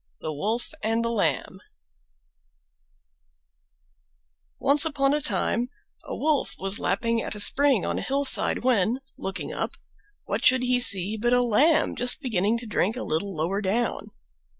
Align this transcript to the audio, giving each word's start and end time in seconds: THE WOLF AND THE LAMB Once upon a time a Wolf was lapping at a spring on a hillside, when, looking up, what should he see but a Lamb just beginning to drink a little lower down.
THE 0.19 0.33
WOLF 0.33 0.73
AND 0.81 1.05
THE 1.05 1.11
LAMB 1.11 1.59
Once 4.57 4.83
upon 4.83 5.13
a 5.13 5.21
time 5.21 5.69
a 6.03 6.15
Wolf 6.15 6.55
was 6.57 6.79
lapping 6.79 7.21
at 7.21 7.35
a 7.35 7.39
spring 7.39 7.85
on 7.85 7.99
a 7.99 8.01
hillside, 8.01 8.63
when, 8.63 9.01
looking 9.15 9.53
up, 9.53 9.73
what 10.23 10.43
should 10.43 10.63
he 10.63 10.79
see 10.79 11.17
but 11.17 11.33
a 11.33 11.43
Lamb 11.43 11.95
just 11.95 12.19
beginning 12.19 12.57
to 12.57 12.65
drink 12.65 12.97
a 12.97 13.03
little 13.03 13.35
lower 13.35 13.61
down. 13.61 14.09